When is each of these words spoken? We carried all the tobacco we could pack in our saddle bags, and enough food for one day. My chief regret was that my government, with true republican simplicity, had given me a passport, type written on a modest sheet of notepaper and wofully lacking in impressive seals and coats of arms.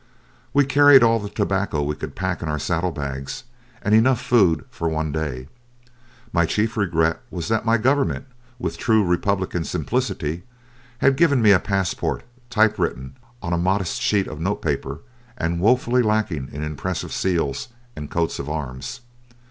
We 0.51 0.65
carried 0.65 1.03
all 1.03 1.19
the 1.19 1.29
tobacco 1.29 1.83
we 1.83 1.93
could 1.93 2.15
pack 2.15 2.41
in 2.41 2.49
our 2.49 2.57
saddle 2.57 2.89
bags, 2.89 3.43
and 3.83 3.93
enough 3.93 4.19
food 4.19 4.65
for 4.71 4.89
one 4.89 5.11
day. 5.11 5.47
My 6.33 6.47
chief 6.47 6.75
regret 6.75 7.21
was 7.29 7.49
that 7.49 7.65
my 7.67 7.77
government, 7.77 8.25
with 8.57 8.79
true 8.79 9.03
republican 9.05 9.63
simplicity, 9.63 10.41
had 11.05 11.17
given 11.17 11.39
me 11.39 11.51
a 11.51 11.59
passport, 11.59 12.23
type 12.49 12.79
written 12.79 13.15
on 13.43 13.53
a 13.53 13.59
modest 13.59 14.01
sheet 14.01 14.25
of 14.25 14.39
notepaper 14.41 15.01
and 15.37 15.59
wofully 15.61 16.01
lacking 16.01 16.49
in 16.51 16.63
impressive 16.63 17.11
seals 17.13 17.67
and 17.95 18.09
coats 18.09 18.39
of 18.39 18.49
arms. 18.49 19.01